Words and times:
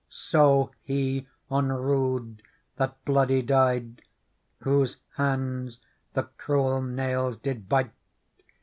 So 0.09 0.71
He 0.81 1.27
on 1.47 1.71
rood 1.71 2.41
that 2.77 3.05
bloody 3.05 3.43
died. 3.43 4.01
Whose 4.61 4.97
hands 5.15 5.77
the 6.15 6.23
cruel 6.23 6.81
nails 6.81 7.37
did 7.37 7.69
bite. 7.69 7.91